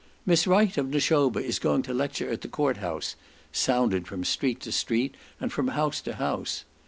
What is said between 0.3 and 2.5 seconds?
Wright, of Nashoba, is going to lecture at the